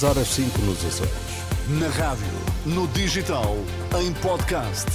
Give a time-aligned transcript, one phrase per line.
[0.00, 1.12] 6 horas 5 nos Açores.
[1.78, 2.24] Na rádio,
[2.64, 3.54] no digital,
[4.00, 4.86] em podcast.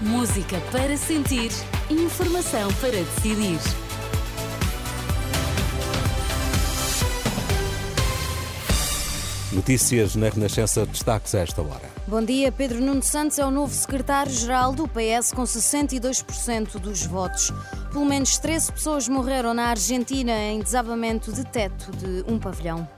[0.00, 1.50] Música para sentir,
[1.90, 3.58] informação para decidir.
[9.52, 11.90] Notícias na Renascença, destaques a esta hora.
[12.06, 12.52] Bom dia.
[12.52, 17.52] Pedro Nuno Santos é o novo secretário-geral do PS com 62% dos votos.
[17.90, 22.88] Pelo menos 13 pessoas morreram na Argentina em desabamento de teto de um pavilhão.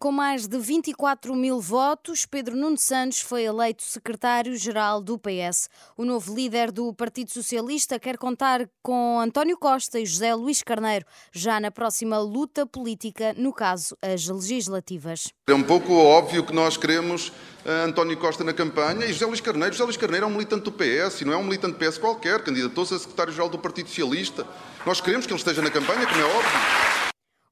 [0.00, 5.68] Com mais de 24 mil votos, Pedro Nuno Santos foi eleito secretário-geral do PS.
[5.96, 11.04] O novo líder do Partido Socialista quer contar com António Costa e José Luís Carneiro
[11.32, 15.32] já na próxima luta política, no caso, as legislativas.
[15.48, 17.30] É um pouco óbvio que nós queremos
[17.66, 19.72] uh, António Costa na campanha e José Luís Carneiro.
[19.72, 21.98] José Luís Carneiro é um militante do PS e não é um militante do PS
[21.98, 24.46] qualquer, candidatou-se a secretário-geral do Partido Socialista.
[24.86, 26.87] Nós queremos que ele esteja na campanha, como é óbvio.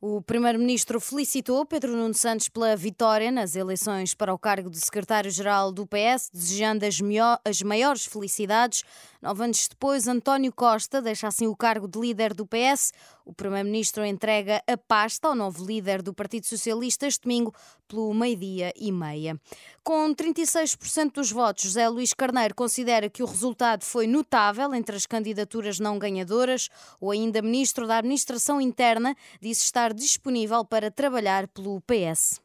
[0.08, 5.72] O primeiro-ministro felicitou Pedro Nuno Santos pela vitória nas eleições para o cargo de secretário-geral
[5.72, 7.00] do PS, desejando as,
[7.44, 8.84] as maiores felicidades.
[9.20, 12.92] Nove anos depois, António Costa deixa assim o cargo de líder do PS.
[13.26, 17.52] O primeiro-ministro entrega a pasta ao novo líder do Partido Socialista este domingo
[17.88, 19.36] pelo meio-dia e meia.
[19.82, 25.06] Com 36% dos votos, José Luís Carneiro considera que o resultado foi notável entre as
[25.06, 26.68] candidaturas não ganhadoras.
[27.00, 32.40] O ainda ministro da Administração Interna disse estar disponível para trabalhar pelo PS.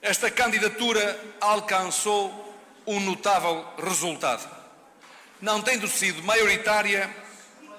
[0.00, 2.32] Esta candidatura alcançou
[2.86, 4.48] um notável resultado.
[5.38, 7.14] Não tendo sido maioritária,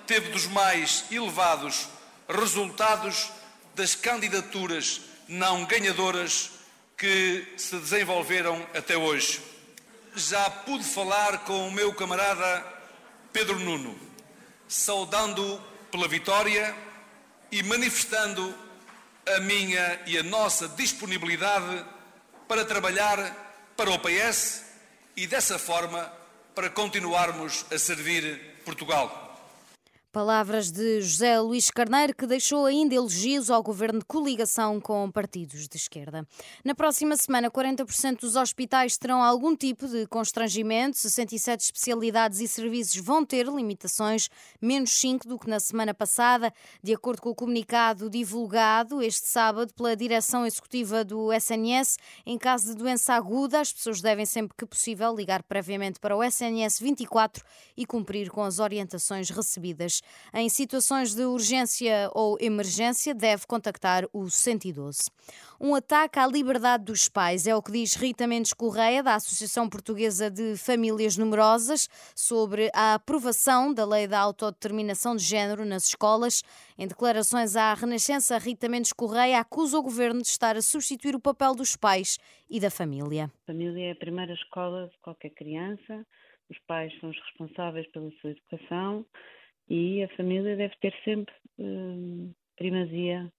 [0.06, 1.95] teve dos mais elevados
[2.28, 3.30] resultados
[3.76, 6.52] das candidaturas não ganhadoras
[6.98, 9.42] que se desenvolveram até hoje.
[10.16, 12.66] Já pude falar com o meu camarada
[13.34, 14.00] Pedro Nuno,
[14.68, 16.74] saudando pela vitória
[17.52, 18.56] e manifestando
[19.36, 21.86] a minha e a nossa disponibilidade
[22.48, 23.18] para trabalhar
[23.76, 24.64] para o PS
[25.18, 26.12] e, dessa forma,
[26.54, 29.25] para continuarmos a servir Portugal.
[30.16, 35.68] Palavras de José Luís Carneiro, que deixou ainda elogios ao governo de coligação com partidos
[35.68, 36.26] de esquerda.
[36.64, 40.98] Na próxima semana, 40% dos hospitais terão algum tipo de constrangimento.
[40.98, 44.30] 67 especialidades e serviços vão ter limitações,
[44.62, 46.50] menos 5 do que na semana passada,
[46.82, 51.98] de acordo com o comunicado divulgado este sábado pela direção executiva do SNS.
[52.26, 56.24] Em caso de doença aguda, as pessoas devem sempre que possível ligar previamente para o
[56.24, 57.44] SNS 24
[57.76, 60.05] e cumprir com as orientações recebidas.
[60.34, 65.04] Em situações de urgência ou emergência, deve contactar o 112.
[65.60, 69.70] Um ataque à liberdade dos pais é o que diz Rita Mendes Correia, da Associação
[69.70, 76.44] Portuguesa de Famílias Numerosas, sobre a aprovação da Lei da Autodeterminação de Género nas escolas.
[76.78, 81.20] Em declarações à Renascença, Rita Mendes Correia acusa o governo de estar a substituir o
[81.20, 82.18] papel dos pais
[82.50, 83.32] e da família.
[83.44, 86.06] A família é a primeira escola de qualquer criança.
[86.50, 89.06] Os pais são os responsáveis pela sua educação
[89.70, 93.32] e a família deve ter sempre hum, primazia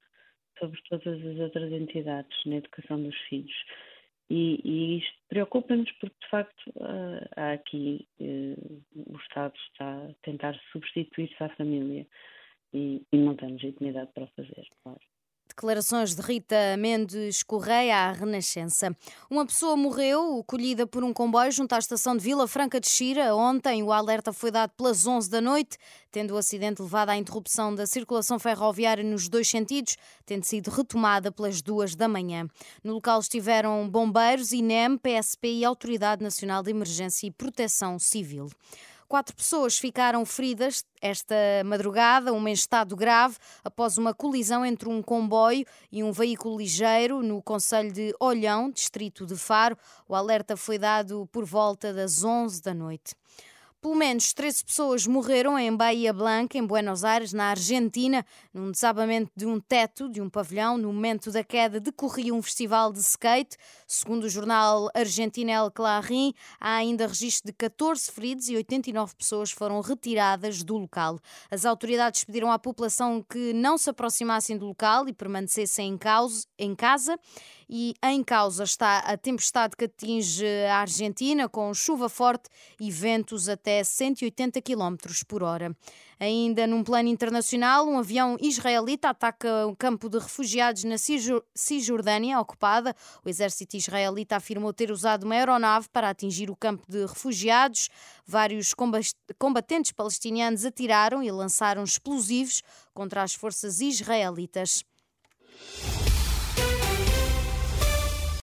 [0.59, 3.55] sobre todas as outras entidades na educação dos filhos.
[4.29, 10.15] E, e isto preocupa-nos porque, de facto, uh, há aqui uh, o Estado está a
[10.23, 12.07] tentar substituir-se à família
[12.73, 15.01] e, e não tem legitimidade para fazer, claro.
[15.57, 18.95] Declarações de Rita Mendes Correia à Renascença.
[19.31, 23.35] Uma pessoa morreu colhida por um comboio junto à estação de Vila Franca de Xira.
[23.35, 25.79] Ontem o alerta foi dado pelas 11 da noite,
[26.13, 29.97] tendo o acidente levado à interrupção da circulação ferroviária nos dois sentidos,
[30.27, 32.47] tendo sido retomada pelas duas da manhã.
[32.85, 38.51] No local estiveram bombeiros, INEM, PSP e Autoridade Nacional de Emergência e Proteção Civil.
[39.09, 45.01] Quatro pessoas ficaram feridas esta madrugada, uma em estado grave, após uma colisão entre um
[45.01, 49.79] comboio e um veículo ligeiro no Conselho de Olhão, distrito de Faro.
[50.09, 53.15] O alerta foi dado por volta das 11 da noite.
[53.87, 59.31] Pelo menos 13 pessoas morreram em Bahia Blanca, em Buenos Aires, na Argentina, num desabamento
[59.37, 60.77] de um teto de um pavilhão.
[60.77, 63.57] No momento da queda decorria um festival de skate.
[63.87, 69.53] Segundo o jornal argentino El Clarín, há ainda registro de 14 feridos e 89 pessoas
[69.53, 71.21] foram retiradas do local.
[71.49, 76.45] As autoridades pediram à população que não se aproximassem do local e permanecessem em, causa,
[76.59, 77.17] em casa
[77.69, 82.49] e em causa está a tempestade que atinge a Argentina, com chuva forte
[82.81, 84.97] e ventos até 180 km
[85.27, 85.77] por hora.
[86.19, 90.97] Ainda num plano internacional, um avião israelita ataca um campo de refugiados na
[91.55, 92.97] Cisjordânia ocupada.
[93.23, 97.91] O exército israelita afirmou ter usado uma aeronave para atingir o campo de refugiados.
[98.27, 98.73] Vários
[99.39, 102.63] combatentes palestinianos atiraram e lançaram explosivos
[102.95, 104.85] contra as forças israelitas.